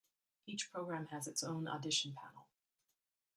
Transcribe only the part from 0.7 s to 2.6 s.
program has its own audition panel.